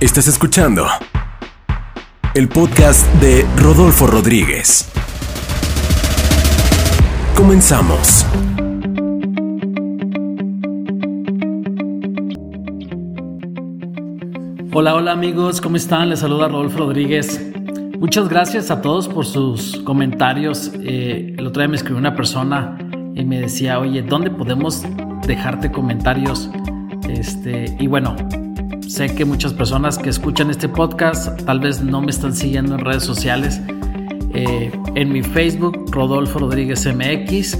[0.00, 0.86] Estás escuchando
[2.32, 4.90] el podcast de Rodolfo Rodríguez.
[7.36, 8.24] Comenzamos.
[14.72, 16.08] Hola, hola amigos, ¿cómo están?
[16.08, 17.52] Les saluda Rodolfo Rodríguez.
[17.98, 20.72] Muchas gracias a todos por sus comentarios.
[20.82, 22.78] Eh, el otro día me escribió una persona
[23.14, 24.82] y me decía, oye, ¿dónde podemos
[25.26, 26.48] dejarte comentarios?
[27.06, 28.16] Este, y bueno,
[28.90, 32.84] sé que muchas personas que escuchan este podcast tal vez no me están siguiendo en
[32.84, 33.60] redes sociales.
[34.34, 37.56] Eh, en mi Facebook, Rodolfo Rodríguez MX,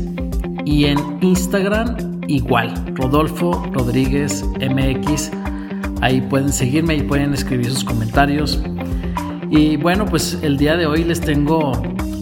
[0.64, 5.30] y en Instagram, igual, Rodolfo Rodríguez MX.
[6.00, 8.60] Ahí pueden seguirme y pueden escribir sus comentarios.
[9.50, 11.72] Y bueno, pues el día de hoy les tengo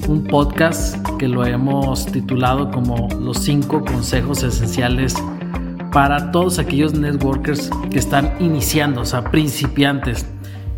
[0.06, 5.14] un podcast que lo hemos titulado como los cinco consejos esenciales
[5.92, 10.27] para todos aquellos networkers que están iniciando, o sea, principiantes.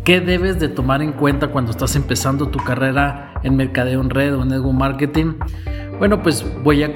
[0.03, 4.35] ¿Qué debes de tomar en cuenta cuando estás empezando tu carrera en mercadeo en red
[4.35, 5.33] o en network marketing?
[5.99, 6.91] Bueno, pues voy a,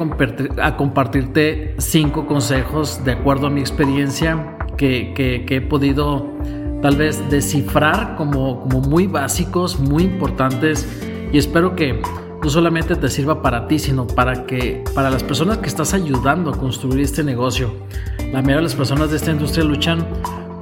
[0.64, 6.34] a compartirte cinco consejos de acuerdo a mi experiencia que, que, he podido
[6.82, 10.88] tal vez descifrar como, como muy básicos, muy importantes
[11.32, 12.02] y espero que
[12.46, 16.52] no solamente te sirva para ti, sino para que para las personas que estás ayudando
[16.52, 17.74] a construir este negocio.
[18.20, 20.06] La mayoría de las personas de esta industria luchan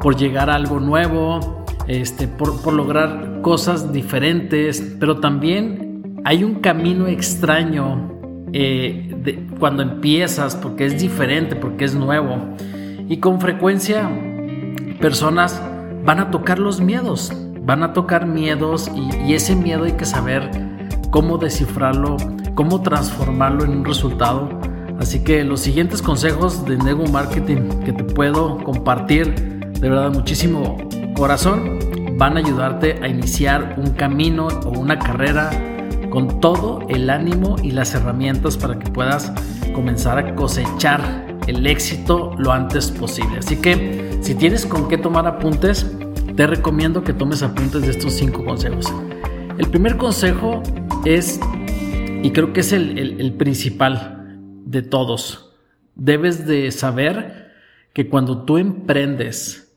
[0.01, 6.61] por llegar a algo nuevo, este, por, por lograr cosas diferentes, pero también hay un
[6.61, 8.13] camino extraño
[8.53, 12.37] eh, de, cuando empiezas, porque es diferente, porque es nuevo.
[13.09, 14.09] Y con frecuencia
[15.01, 15.61] personas
[16.05, 17.33] van a tocar los miedos,
[17.65, 20.71] van a tocar miedos y, y ese miedo hay que saber
[21.13, 22.17] cómo descifrarlo,
[22.55, 24.49] cómo transformarlo en un resultado.
[24.99, 29.35] Así que los siguientes consejos de Nego Marketing que te puedo compartir
[29.79, 30.75] de verdad muchísimo
[31.15, 31.77] corazón
[32.17, 35.51] van a ayudarte a iniciar un camino o una carrera
[36.09, 39.31] con todo el ánimo y las herramientas para que puedas
[39.75, 43.37] comenzar a cosechar el éxito lo antes posible.
[43.37, 45.85] Así que si tienes con qué tomar apuntes,
[46.35, 48.91] te recomiendo que tomes apuntes de estos cinco consejos.
[49.59, 50.63] El primer consejo
[51.05, 51.39] es,
[52.21, 55.53] y creo que es el, principal de todos,
[55.95, 57.51] debes de saber
[57.93, 59.75] que cuando tú emprendes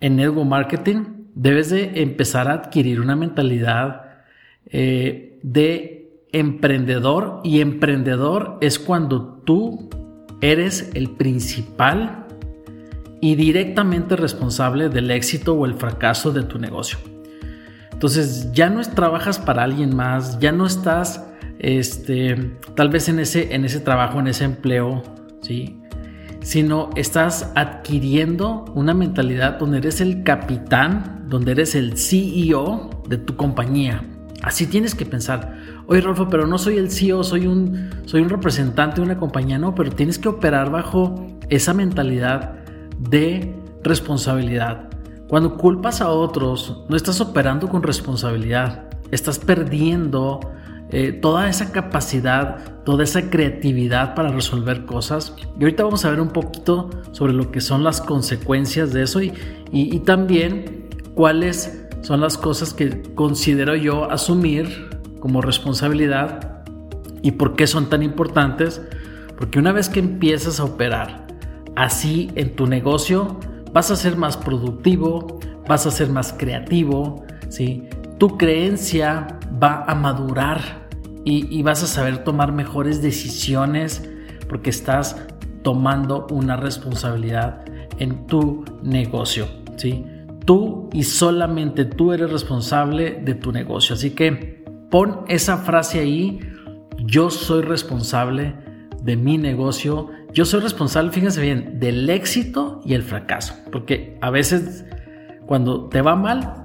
[0.00, 4.02] en network marketing, debes de empezar a adquirir una mentalidad
[4.66, 9.90] eh, de emprendedor y emprendedor es cuando tú
[10.40, 12.26] eres el principal
[13.20, 17.09] y directamente responsable del éxito o el fracaso de tu negocio.
[18.00, 21.22] Entonces ya no trabajas para alguien más, ya no estás
[21.58, 25.02] este, tal vez en ese, en ese trabajo, en ese empleo,
[25.42, 25.78] ¿sí?
[26.40, 33.36] sino estás adquiriendo una mentalidad donde eres el capitán, donde eres el CEO de tu
[33.36, 34.02] compañía.
[34.40, 35.58] Así tienes que pensar.
[35.86, 39.58] Oye, Rolfo, pero no soy el CEO, soy un, soy un representante de una compañía.
[39.58, 42.54] No, pero tienes que operar bajo esa mentalidad
[42.98, 44.89] de responsabilidad.
[45.30, 50.40] Cuando culpas a otros, no estás operando con responsabilidad, estás perdiendo
[50.90, 55.36] eh, toda esa capacidad, toda esa creatividad para resolver cosas.
[55.56, 59.22] Y ahorita vamos a ver un poquito sobre lo que son las consecuencias de eso
[59.22, 59.32] y,
[59.70, 66.64] y también cuáles son las cosas que considero yo asumir como responsabilidad
[67.22, 68.82] y por qué son tan importantes.
[69.38, 71.28] Porque una vez que empiezas a operar
[71.76, 73.38] así en tu negocio,
[73.72, 75.38] vas a ser más productivo,
[75.68, 77.88] vas a ser más creativo, ¿sí?
[78.18, 80.88] tu creencia va a madurar
[81.24, 84.08] y, vas a saber tomar mejores decisiones
[84.48, 85.16] porque estás
[85.62, 87.64] tomando una responsabilidad
[87.98, 89.46] en tu negocio.
[89.76, 90.04] ¿sí?
[90.44, 93.94] Tú y solamente tú eres responsable de tu negocio.
[93.94, 96.40] Así que pon esa frase ahí,
[96.98, 98.54] yo soy responsable
[99.02, 103.54] de mi negocio yo soy responsable, fíjense bien, del éxito y el fracaso.
[103.72, 104.84] Porque a veces
[105.46, 106.62] cuando te va mal,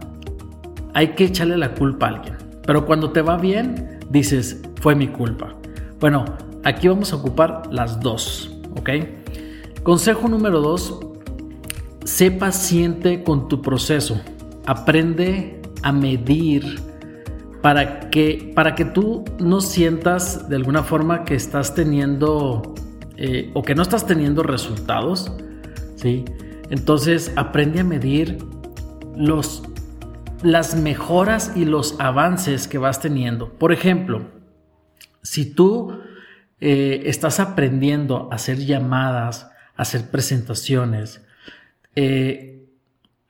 [0.93, 2.37] hay que echarle la culpa a alguien.
[2.65, 5.55] Pero cuando te va bien, dices, fue mi culpa.
[5.99, 6.25] Bueno,
[6.63, 8.89] aquí vamos a ocupar las dos, ¿ok?
[9.83, 10.99] Consejo número dos,
[12.03, 14.21] sé paciente con tu proceso.
[14.67, 16.79] Aprende a medir
[17.61, 22.75] para que, para que tú no sientas de alguna forma que estás teniendo
[23.17, 25.31] eh, o que no estás teniendo resultados,
[25.95, 26.25] ¿sí?
[26.69, 28.37] Entonces aprende a medir
[29.15, 29.63] los,
[30.43, 33.53] las mejoras y los avances que vas teniendo.
[33.53, 34.25] Por ejemplo,
[35.21, 35.99] si tú
[36.59, 41.21] eh, estás aprendiendo a hacer llamadas, a hacer presentaciones,
[41.95, 42.67] eh,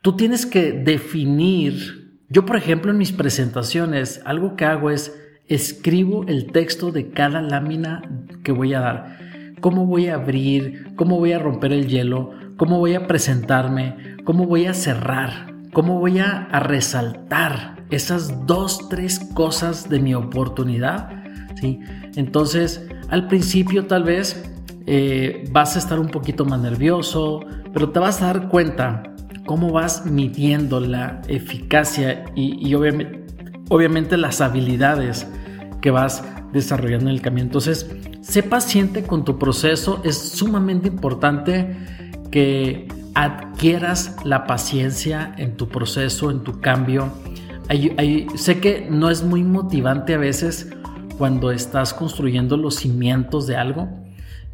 [0.01, 6.25] tú tienes que definir, yo por ejemplo en mis presentaciones, algo que hago es escribo
[6.27, 8.01] el texto de cada lámina
[8.43, 9.34] que voy a dar.
[9.65, 14.45] Cómo voy a abrir, cómo voy a romper el hielo, cómo voy a presentarme, cómo
[14.45, 21.09] voy a cerrar, cómo voy a, resaltar esas dos, tres cosas de mi oportunidad.
[21.59, 21.79] ¿sí?
[22.15, 24.47] Entonces, al principio tal vez
[24.85, 27.39] eh, vas a estar un poquito más nervioso,
[27.73, 29.15] pero te vas a dar cuenta
[29.47, 33.25] cómo vas midiendo la eficacia y, obviamente,
[33.69, 35.27] obviamente las habilidades
[35.81, 36.23] que vas
[36.53, 37.47] desarrollando en el camino.
[37.47, 37.89] Entonces,
[38.27, 40.01] sé paciente con tu proceso.
[40.03, 41.75] Es sumamente importante
[42.31, 47.13] que adquieras la paciencia en tu proceso, en tu cambio.
[48.35, 50.69] sé que no es muy motivante a veces
[51.17, 53.87] cuando estás construyendo los cimientos de algo.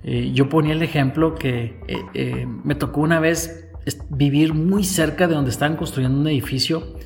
[0.04, 3.68] Eh, yo ponía el ejemplo que eh, eh, me tocó una vez
[4.10, 6.98] vivir muy cerca de donde estaban construyendo un edificio.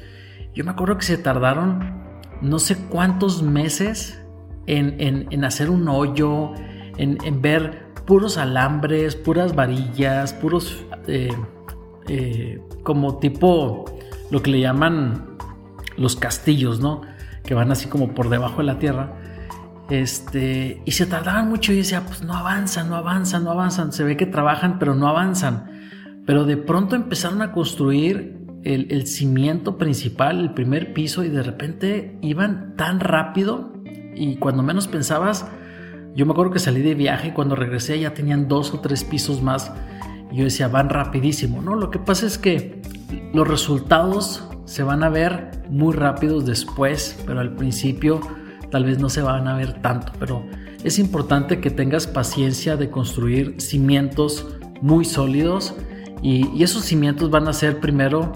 [0.54, 2.04] Yo me acuerdo que se tardaron
[2.42, 4.25] no sé cuántos meses
[4.68, 6.54] en, hacer un hoyo,
[6.98, 11.34] en, en ver puros alambres, puras varillas, puros eh,
[12.08, 13.86] eh, como tipo
[14.32, 15.38] lo que le llaman
[15.98, 17.02] los castillos, ¿no?
[17.44, 19.14] Que van así como por debajo de la tierra.
[19.90, 23.92] Este, y se tardaban mucho y decía, pues no avanzan, no avanzan, no avanzan.
[23.92, 25.72] Se ve que trabajan, pero no avanzan.
[26.26, 31.44] Pero de pronto empezaron a construir el, el cimiento principal, el primer piso, y de
[31.44, 33.75] repente iban tan rápido
[34.16, 35.46] y cuando menos pensabas,
[36.16, 39.04] yo me acuerdo que salí de viaje y cuando regresé ya tenían dos o tres
[39.04, 39.72] pisos más.
[40.32, 41.62] Y yo decía, van rapidísimo.
[41.62, 42.82] No, lo que pasa es que
[43.34, 48.22] los resultados se van a ver muy rápidos después, pero al principio
[48.72, 50.14] tal vez no se van a ver tanto.
[50.18, 50.46] Pero
[50.84, 54.48] es importante que tengas paciencia de construir cimientos
[54.82, 55.76] muy sólidos
[56.22, 58.32] y, esos cimientos van a ser primero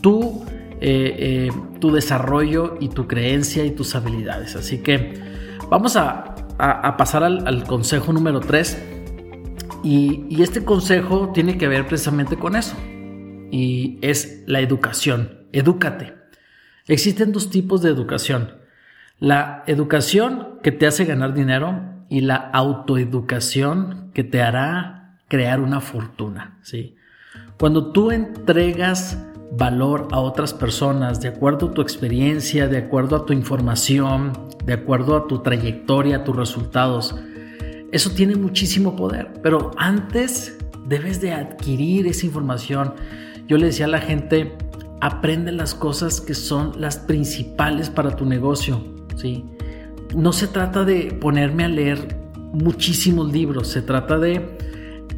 [0.00, 0.44] tu,
[0.84, 4.56] eh, eh, tu desarrollo y tu creencia y tus habilidades.
[4.56, 5.14] Así que
[5.70, 6.34] vamos a
[6.98, 8.82] pasar al, consejo número 3.
[9.84, 12.76] Y, este consejo tiene que ver precisamente con eso.
[13.52, 15.46] Y es la educación.
[15.52, 16.14] Edúcate.
[16.88, 18.56] Existen dos tipos de educación.
[19.20, 25.80] La educación que te hace ganar dinero y la autoeducación que te hará crear una
[25.80, 26.58] fortuna.
[26.62, 26.96] ¿sí?
[27.56, 29.16] Cuando tú entregas
[29.54, 34.32] valor a otras personas de acuerdo a tu experiencia, de acuerdo a tu información,
[34.64, 37.14] de acuerdo a tu trayectoria, a tus resultados.
[37.92, 40.56] Eso tiene muchísimo poder, pero antes
[40.86, 42.94] debes de adquirir esa información.
[43.46, 44.56] Yo le decía a la gente,
[45.00, 48.82] aprende las cosas que son las principales para tu negocio,
[49.16, 49.44] ¿sí?
[50.16, 52.16] No se trata de ponerme a leer
[52.52, 54.56] muchísimos libros, se trata de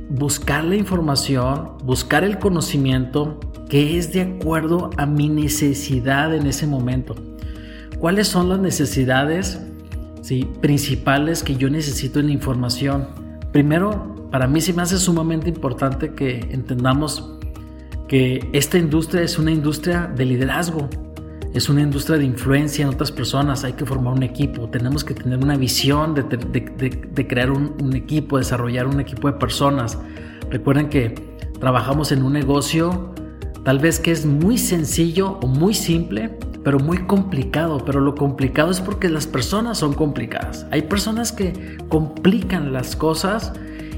[0.09, 6.67] buscar la información, buscar el conocimiento que es de acuerdo a mi necesidad en ese
[6.67, 7.15] momento.
[7.99, 9.61] ¿Cuáles son las necesidades
[10.23, 10.49] ¿sí?
[10.61, 13.09] principales que yo necesito en la información?
[13.53, 17.39] Primero, para mí se me hace sumamente importante que entendamos
[18.09, 20.89] que esta industria es una industria de liderazgo,
[21.55, 25.15] es una industria de influencia en otras personas, hay que formar un equipo, tenemos que
[25.15, 29.99] tener una visión de, crear un, un, equipo, desarrollar un equipo de personas.
[30.51, 31.15] Recuerden que
[31.61, 33.14] trabajamos en un negocio
[33.65, 37.79] tal vez que es muy sencillo o muy simple, pero muy complicado.
[37.85, 40.67] Pero lo complicado es porque las personas son complicadas.
[40.71, 43.53] Hay personas que complican las cosas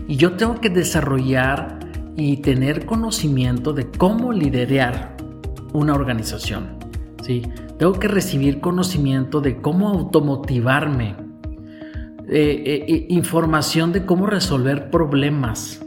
[0.09, 1.81] y yo tengo que desarrollar
[2.17, 5.17] y tener conocimiento de cómo liderar
[5.73, 6.79] una organización.
[7.23, 7.43] ¿sí?
[7.79, 11.17] Tengo que recibir conocimiento de cómo automotivarme,
[12.29, 15.83] eh, eh, eh, información de cómo resolver problemas,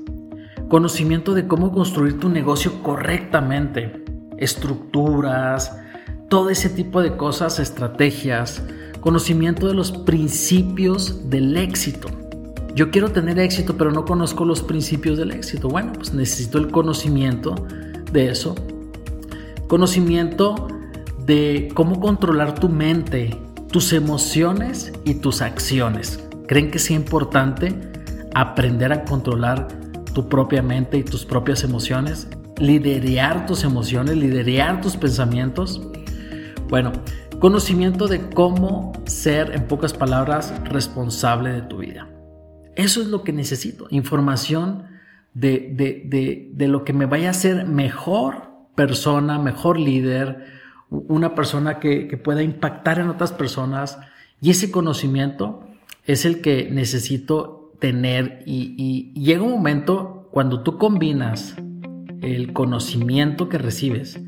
[0.70, 4.06] conocimiento de cómo construir tu negocio correctamente,
[4.38, 5.76] estructuras,
[6.30, 8.62] todo ese tipo de cosas, estrategias,
[9.02, 12.10] conocimiento de los principios del éxito.
[12.76, 15.70] Yo quiero tener éxito, pero no conozco los principios del éxito.
[15.70, 17.56] Bueno, pues necesito el conocimiento
[18.12, 18.56] de eso.
[19.68, 20.68] Conocimiento
[21.26, 23.36] de cómo controlar tu mente,
[23.72, 26.24] tus emociones y tus acciones.
[26.48, 27.76] ¿Creen que sea importante
[28.36, 29.68] aprender a controlar
[30.14, 32.28] tu propia mente y tus propias emociones?
[32.58, 35.82] Liderear tus emociones, liderear tus pensamientos.
[36.70, 36.92] Bueno,
[37.40, 42.08] conocimiento de cómo ser, en pocas palabras, responsable de tu vida.
[42.76, 44.86] Eso es lo que necesito, información
[45.34, 50.46] de, lo que me vaya a hacer mejor persona, mejor líder,
[50.90, 54.00] una persona que, pueda impactar en otras personas.
[54.42, 55.68] Y ese conocimiento
[56.06, 61.56] es el que necesito tener y, llega un momento cuando tú combinas
[62.22, 64.20] el conocimiento que recibes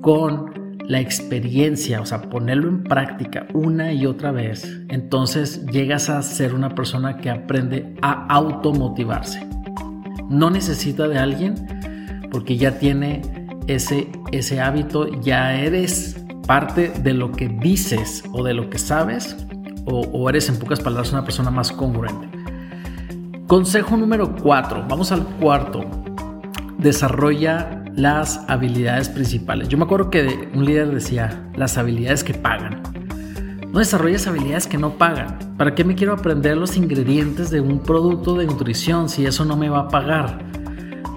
[0.00, 6.20] con la experiencia, o sea, ponerlo en práctica una y otra vez, entonces llegas a
[6.22, 9.46] ser una persona que aprende a automotivarse.
[10.28, 11.54] No necesita de alguien
[12.30, 13.22] porque ya tiene
[13.66, 19.36] ese, ese hábito, ya eres parte de lo que dices o de lo que sabes
[19.86, 22.33] o, o eres en pocas palabras una persona más congruente.
[23.46, 25.84] Consejo número 4, vamos al cuarto.
[26.78, 29.68] Desarrolla las habilidades principales.
[29.68, 32.82] Yo me acuerdo que un líder decía, las habilidades que pagan.
[33.70, 35.56] No desarrolles habilidades que no pagan.
[35.58, 39.58] ¿Para qué me quiero aprender los ingredientes de un producto de nutrición si eso no
[39.58, 40.38] me va a pagar?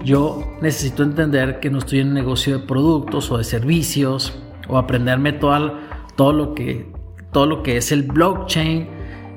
[0.04, 4.76] Yo necesito entender que no estoy en un negocio de productos o de servicios o
[4.76, 5.78] aprenderme todo,
[6.14, 6.92] todo, lo, que,
[7.32, 8.86] todo lo que es el blockchain.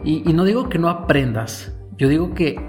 [0.04, 2.60] Y, y no digo que no aprendas, yo digo que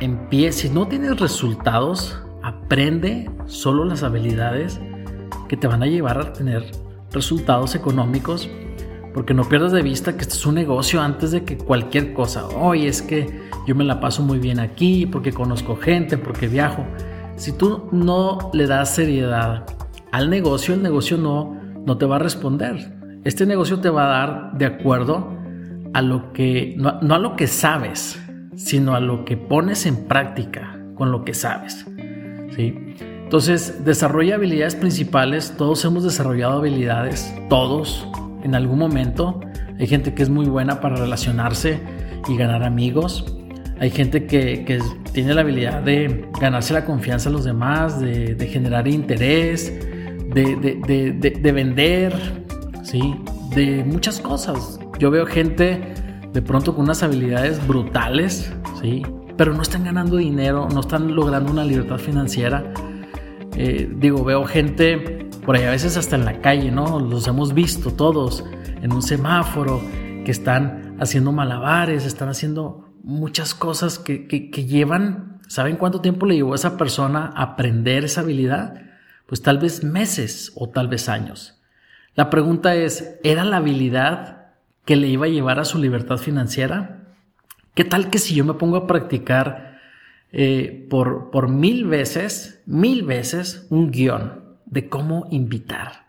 [0.00, 4.80] empiece, si no tienes resultados, aprende solo las habilidades
[5.48, 6.64] que te van a llevar a tener
[7.10, 8.48] resultados económicos,
[9.12, 12.46] porque no pierdas de vista que esto es un negocio antes de que cualquier cosa.
[12.46, 16.86] Hoy es que yo me la paso muy bien aquí, porque conozco gente, porque viajo.
[17.34, 19.66] Si tú no le das seriedad
[20.12, 22.96] al negocio, el negocio no, no te va a responder.
[23.24, 25.36] Este negocio te va a dar de acuerdo
[25.92, 28.22] a lo que, no a lo que sabes,
[28.56, 31.86] sino a lo que pones en práctica con lo que sabes.
[32.56, 32.74] ¿sí?
[33.22, 35.54] Entonces, desarrolla habilidades principales.
[35.56, 38.08] Todos hemos desarrollado habilidades, todos,
[38.42, 39.40] en algún momento.
[39.78, 41.80] Hay gente que es muy buena para relacionarse
[42.28, 43.36] y ganar amigos.
[43.78, 44.80] Hay gente que, que
[45.12, 49.72] tiene la habilidad de ganarse la confianza de los demás, de, de generar interés,
[50.32, 52.14] de, de, de, vender,
[52.82, 53.16] ¿sí?
[53.54, 54.78] de muchas cosas.
[54.98, 55.94] Yo veo gente
[56.36, 58.52] de pronto con unas habilidades brutales,
[58.82, 59.02] ¿sí?
[59.38, 62.74] Pero no están ganando dinero, no están logrando una libertad financiera.
[63.56, 67.00] Eh, digo, veo gente por ahí a veces hasta en la calle, ¿no?
[67.00, 68.44] Los hemos visto todos
[68.82, 69.80] en un semáforo
[70.26, 74.26] que están haciendo malabares, están haciendo muchas cosas que,
[74.68, 78.74] llevan, ¿saben cuánto tiempo le llevó a esa persona aprender esa habilidad?
[79.24, 81.62] Pues tal vez meses o tal vez años.
[82.14, 84.35] La pregunta es, ¿era la habilidad
[84.86, 87.02] que le iba a llevar a su libertad financiera?
[87.74, 89.78] ¿Qué tal que si yo me pongo a practicar
[90.32, 96.06] eh, por, por mil veces, mil veces un guion de cómo invitar?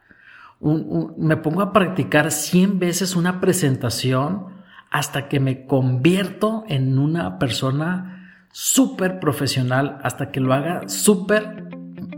[0.60, 4.48] me pongo a practicar cien veces una presentación
[4.90, 11.66] hasta que me convierto en una persona súper profesional, hasta que lo haga súper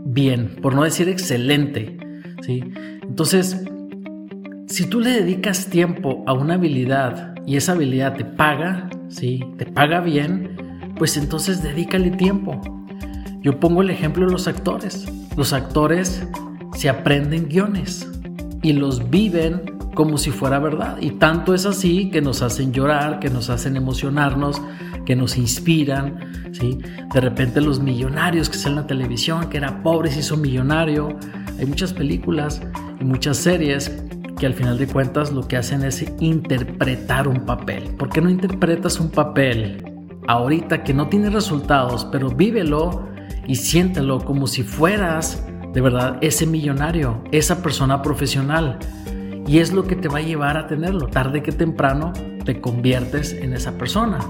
[0.04, 1.98] bien, por no decir excelente.
[2.40, 2.62] ¿sí?
[3.02, 3.62] Entonces,
[4.70, 9.44] si tú le dedicas tiempo a una habilidad y esa habilidad te paga, ¿sí?
[9.58, 12.60] Te paga bien, pues entonces dedícale tiempo.
[13.42, 15.06] Yo pongo el ejemplo de los actores.
[15.36, 16.24] Los actores
[16.74, 18.08] se aprenden guiones
[18.62, 19.60] y los viven
[19.94, 20.98] como si fuera verdad.
[21.00, 24.62] Y tanto es así que nos hacen llorar, que nos hacen emocionarnos,
[25.04, 26.20] que nos inspiran.
[26.52, 26.78] ¿sí?
[27.12, 31.18] De repente los millonarios que salen en la televisión, que era pobre se hizo millonario.
[31.58, 32.62] Hay muchas películas
[33.00, 33.90] y muchas series
[34.40, 37.94] que al final de cuentas lo que hacen es interpretar un papel.
[37.96, 39.84] ¿Por qué no interpretas un papel
[40.26, 43.06] ahorita que no tiene resultados, pero vívelo
[43.46, 45.44] y siéntelo como si fueras
[45.74, 48.78] de verdad ese millonario, esa persona profesional?
[49.46, 51.08] Y es lo que te va a llevar a tenerlo.
[51.08, 52.14] Tarde que temprano
[52.46, 54.20] te conviertes en esa persona.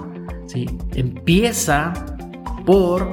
[0.47, 0.67] ¿sí?
[0.97, 1.93] Empieza
[2.67, 3.09] por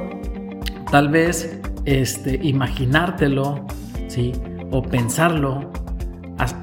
[0.89, 3.67] tal vez este, imaginártelo
[4.07, 4.31] ¿sí?
[4.71, 5.76] o pensarlo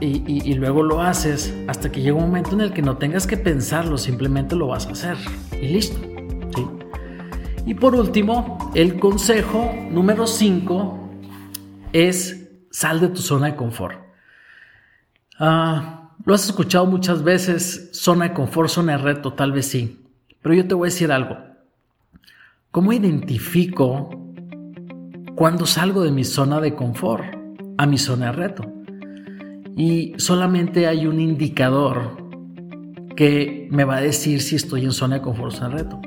[0.00, 3.36] y, luego lo haces hasta que llega un momento en el que no tengas que
[3.36, 5.16] pensarlo, simplemente lo vas a hacer
[5.60, 5.98] y listo.
[7.66, 11.10] Y por último, el consejo número 5
[11.92, 13.98] es sal de tu zona de confort.
[15.38, 20.04] Ah, lo has escuchado muchas veces, zona de confort, zona de reto, tal vez sí.
[20.42, 21.38] Pero yo te voy a decir algo.
[22.70, 24.10] ¿Cómo identifico
[25.34, 27.24] cuando salgo de mi zona de confort
[27.78, 28.83] a mi zona de reto?
[29.76, 32.16] Y solamente hay un indicador
[33.16, 36.00] que me va a decir si estoy en zona de confort o en reto.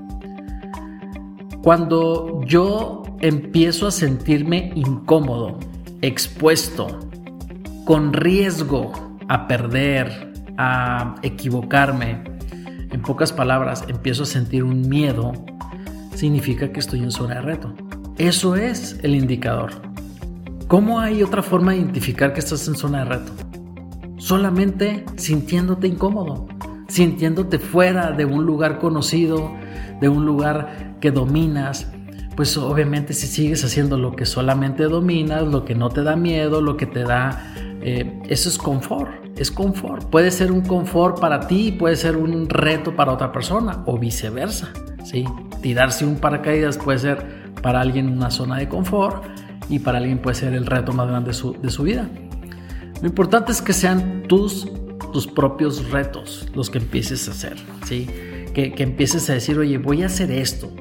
[1.62, 5.60] Cuando yo empiezo a sentirme incómodo,
[6.02, 7.00] expuesto,
[7.86, 8.92] con riesgo
[9.28, 12.24] a perder, a equivocarme,
[12.92, 15.34] en pocas palabras, empiezo a sentir un miedo,
[16.16, 17.74] significa que estoy en zona de reto.
[18.18, 19.72] Eso es el indicador.
[20.68, 23.47] ¿Cómo hay otra forma de identificar que estás en zona de reto?
[24.28, 26.48] Solamente sintiéndote incómodo,
[26.90, 29.54] sintiéndote fuera de un lugar conocido,
[30.02, 31.88] de un lugar que dominas.
[32.36, 36.62] pues obviamente si sigues haciendo lo que solamente dominas, lo que no te da miedo,
[36.62, 40.04] lo que te da, eh, eso es confort, es confort.
[40.10, 44.68] Puede ser un confort para ti, puede ser un reto para otra persona o viceversa,
[45.06, 45.24] ¿sí?
[45.62, 49.24] Tirarse un paracaídas puede ser para alguien una zona de confort
[49.70, 52.08] y para alguien puede ser el reto más grande de su, de su vida.
[53.02, 54.68] Lo importante es que sean tus,
[55.14, 58.08] tus propios retos los que empieces a hacer, ¿sí?
[58.54, 60.72] Que, que empieces a decir, oye, voy a hacer esto,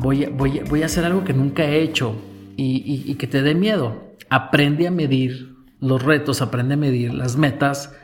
[0.00, 2.14] voy a, voy, a hacer algo que nunca he hecho
[2.56, 4.14] y, que te dé miedo.
[4.28, 7.94] Aprende a medir los retos, aprende a medir las metas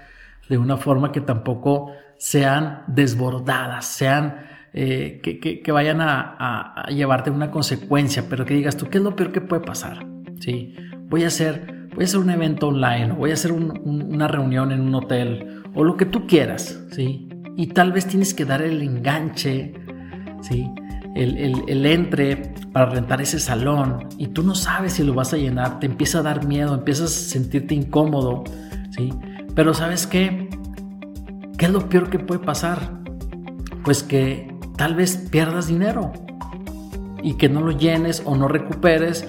[0.49, 8.25] de una forma que tampoco sean desbordadas, sean eh, que, vayan a, llevarte una consecuencia,
[8.29, 10.07] pero que digas tú, ¿qué es lo peor que puede pasar?
[10.41, 10.75] ¿Sí?
[11.09, 14.83] Voy a hacer, voy a hacer un evento online, voy a hacer una reunión en
[14.83, 17.29] un hotel, o lo que tú quieras, ¿sí?
[17.57, 19.75] Y tal vez tienes que dar el enganche,
[20.43, 20.71] ¿sí?
[21.17, 22.37] el, entre
[22.73, 26.19] para rentar ese salón y tú no sabes si lo vas a llenar, te empieza
[26.19, 28.45] a dar miedo, empiezas a sentirte incómodo,
[28.91, 29.13] ¿sí?
[29.55, 30.51] Pero ¿sabes qué?
[31.57, 33.01] ¿Qué es lo peor que puede pasar?
[33.83, 36.13] Pues que tal vez pierdas dinero
[37.23, 39.27] y que no lo llenes o no recuperes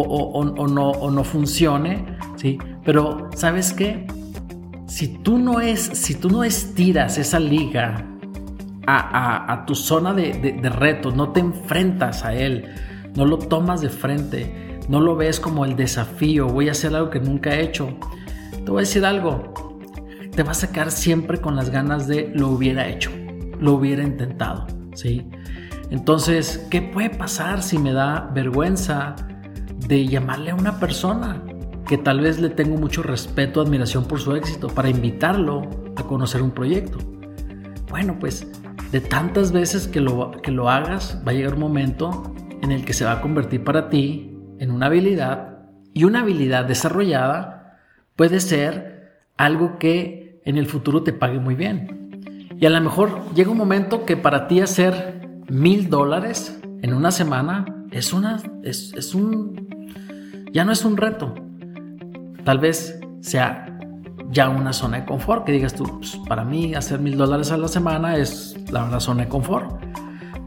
[0.00, 2.04] o, no, o funcione,
[2.36, 2.58] ¿sí?
[2.84, 4.06] Pero ¿sabes qué?
[4.86, 8.06] Si tú no es, si tú no estiras esa liga
[8.86, 12.74] a, tu zona de, de, retos, no te enfrentas a él,
[13.14, 17.10] no lo tomas de frente, no lo ves como el desafío, voy a hacer algo
[17.10, 17.96] que nunca he hecho.
[18.52, 19.78] Te voy a decir algo,
[20.34, 23.10] te vas a quedar siempre con las ganas de lo hubiera hecho,
[23.60, 25.26] lo hubiera intentado, ¿sí?
[25.90, 29.14] Entonces, ¿qué puede pasar si me da vergüenza
[29.88, 31.42] de llamarle a una persona
[31.86, 36.42] que tal vez le tengo mucho respeto, admiración por su éxito, para invitarlo a conocer
[36.42, 36.98] un proyecto?
[37.90, 38.46] Bueno, pues
[38.90, 42.84] de tantas veces que lo, que lo hagas, va a llegar un momento en el
[42.84, 45.58] que se va a convertir para ti en una habilidad
[45.92, 47.78] y una habilidad desarrollada
[48.16, 52.48] puede ser algo que en el futuro te pague muy bien.
[52.58, 57.10] Y a lo mejor llega un momento que para ti hacer mil dólares en una
[57.10, 59.68] semana es una, es, es un,
[60.52, 61.34] ya no es un reto.
[62.44, 63.78] Tal vez sea
[64.30, 67.58] ya una zona de confort, que digas tú, pues, para mí hacer mil dólares a
[67.58, 69.84] la semana es la verdad zona de confort,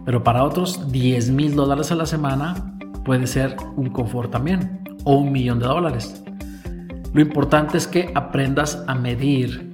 [0.05, 5.17] pero para otros 10 mil dólares a la semana puede ser un confort también, o
[5.17, 6.23] un millón de dólares.
[7.13, 9.71] Lo importante es que aprendas a medir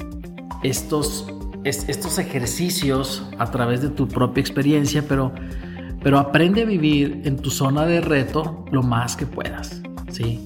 [0.62, 1.26] estos,
[1.64, 5.34] estos ejercicios a través de tu propia experiencia, pero,
[6.04, 10.46] pero aprende a vivir en tu zona de reto lo más que puedas, ¿sí?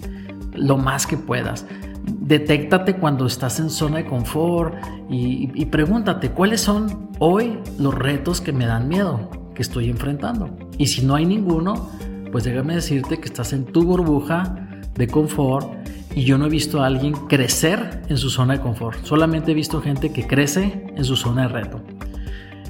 [0.53, 1.65] Lo más que puedas
[2.05, 4.75] detéctate cuando estás en zona de confort
[5.09, 10.55] y, pregúntate cuáles son hoy los retos que me dan miedo, que estoy enfrentando.
[10.77, 11.89] Y si no hay ninguno,
[12.31, 14.55] pues déjame decirte que estás en tu burbuja
[14.95, 15.71] de confort
[16.15, 19.03] y yo no he visto a alguien crecer en su zona de confort.
[19.03, 21.81] Solamente he visto gente que crece en su zona de reto.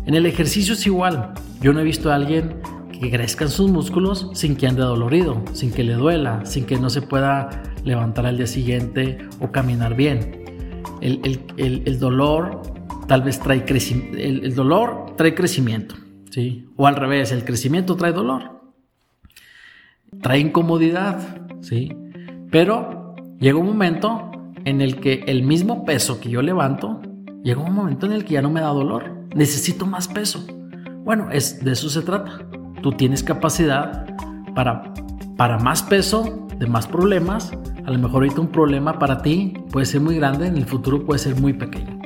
[0.06, 1.34] En el ejercicio es igual.
[1.62, 2.58] Yo no he visto a alguien
[3.00, 6.90] que crezcan sus músculos sin que ande dolorido, sin que le duela, sin que no
[6.90, 10.44] se pueda levantar al día siguiente o caminar bien.
[11.02, 12.62] El, dolor
[13.08, 15.96] tal vez trae crecimiento, el, dolor trae crecimiento,
[16.32, 16.66] ¿sí?
[16.76, 18.62] O al revés, el crecimiento trae dolor.
[20.22, 21.96] Trae incomodidad, ¿sí?
[22.50, 24.32] Pero llega un momento
[24.64, 27.02] en el que el mismo peso que yo levanto,
[27.44, 29.28] llega un momento en el que ya no me da dolor.
[29.36, 30.46] Necesito más peso.
[31.04, 32.40] Bueno, es, de eso se trata.
[32.86, 34.06] Tú tienes capacidad
[34.54, 34.94] para,
[35.38, 37.52] para más peso, de más problemas,
[37.84, 41.04] a lo mejor ahorita un problema para ti puede ser muy grande, en el futuro
[41.04, 42.00] puede ser muy pequeño.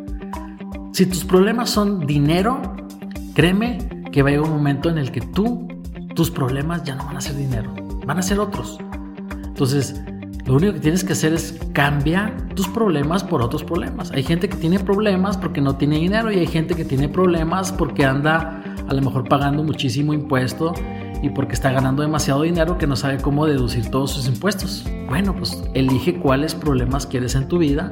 [0.93, 2.61] Si tus problemas son dinero,
[3.33, 5.67] créeme que va a llegar un momento en el que tú,
[6.15, 8.79] tus problemas ya no van a ser dinero, van a ser otros.
[9.47, 10.01] Entonces,
[10.45, 14.11] lo único que tienes que hacer es cambiar tus problemas por otros problemas.
[14.11, 17.73] Hay gente que tiene problemas porque no tiene dinero y hay gente que tiene problemas
[17.73, 20.73] porque anda a lo mejor pagando muchísimo impuesto
[21.21, 24.85] y porque está ganando demasiado dinero que no sabe cómo deducir todos sus impuestos.
[25.07, 27.91] Bueno, pues elige cuáles problemas quieres en tu vida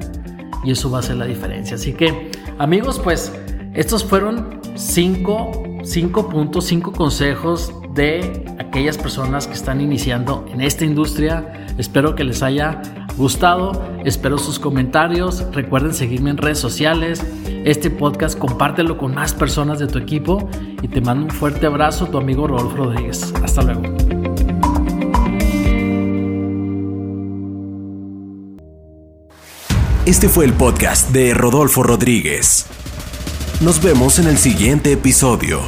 [0.63, 1.75] y eso va a ser la diferencia.
[1.75, 3.33] Así que, amigos, pues
[3.73, 5.51] estos fueron cinco,
[5.83, 11.67] cinco puntos, cinco consejos de aquellas personas que están iniciando en esta industria.
[11.77, 12.81] Espero que les haya
[13.17, 17.23] gustado, espero sus comentarios, recuerden seguirme en redes sociales,
[17.65, 20.47] este podcast compártelo con más personas de tu equipo
[20.81, 23.33] y te mando un fuerte abrazo, tu amigo Rodolfo Rodríguez.
[23.43, 23.81] Hasta luego.
[30.05, 32.65] Este fue el podcast de Rodolfo Rodríguez.
[33.59, 35.59] Nos vemos en el siguiente episodio.